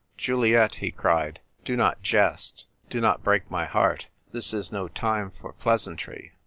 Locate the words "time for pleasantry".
4.87-6.31